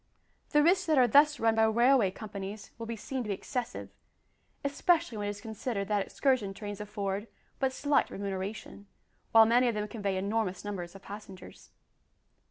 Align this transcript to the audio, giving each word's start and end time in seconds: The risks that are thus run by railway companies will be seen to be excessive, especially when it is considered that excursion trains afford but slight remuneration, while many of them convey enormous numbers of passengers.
The 0.49 0.63
risks 0.63 0.87
that 0.87 0.97
are 0.97 1.07
thus 1.07 1.39
run 1.39 1.53
by 1.53 1.65
railway 1.65 2.09
companies 2.09 2.71
will 2.79 2.87
be 2.87 2.95
seen 2.95 3.21
to 3.23 3.27
be 3.27 3.35
excessive, 3.35 3.91
especially 4.63 5.19
when 5.19 5.27
it 5.27 5.29
is 5.29 5.41
considered 5.41 5.89
that 5.89 6.03
excursion 6.03 6.55
trains 6.55 6.81
afford 6.81 7.27
but 7.59 7.71
slight 7.71 8.09
remuneration, 8.09 8.87
while 9.31 9.45
many 9.45 9.67
of 9.67 9.75
them 9.75 9.87
convey 9.87 10.17
enormous 10.17 10.65
numbers 10.65 10.95
of 10.95 11.03
passengers. 11.03 11.69